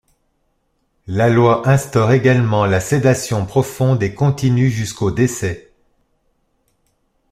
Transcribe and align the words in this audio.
La 1.05 1.29
loi 1.29 1.69
instaure 1.69 2.11
également 2.11 2.65
la 2.65 2.79
sédation 2.79 3.45
profonde 3.45 4.01
et 4.01 4.15
continue 4.15 4.71
jusqu’au 4.71 5.11
décès. 5.11 5.71